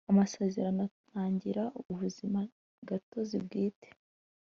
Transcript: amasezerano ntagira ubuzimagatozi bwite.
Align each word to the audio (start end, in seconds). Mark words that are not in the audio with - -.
amasezerano 0.11 0.83
ntagira 1.09 1.63
ubuzimagatozi 1.89 3.35
bwite. 3.45 3.89